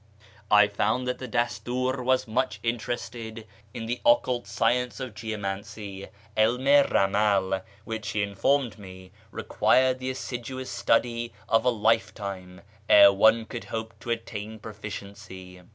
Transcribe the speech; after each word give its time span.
I 0.49 0.67
found 0.67 1.07
that 1.07 1.19
the 1.19 1.27
Dastur 1.27 2.01
was 2.01 2.27
much 2.27 2.59
interested 2.63 3.45
in 3.71 3.85
the 3.85 4.01
occult 4.03 4.47
science 4.47 4.99
of 4.99 5.13
geomancy 5.13 6.07
(^ilm 6.35 6.67
i 6.67 6.87
ramal), 6.91 7.61
which, 7.85 8.09
he 8.09 8.23
informed 8.23 8.79
me, 8.79 9.11
required 9.29 9.99
the 9.99 10.09
assiduous 10.09 10.71
study 10.71 11.33
of 11.47 11.63
a 11.65 11.69
life 11.69 12.15
time 12.15 12.61
ere 12.89 13.13
one 13.13 13.45
could 13.45 13.65
hope 13.65 13.93
to 13.99 14.09
attain 14.09 14.57
proficiency. 14.57 15.61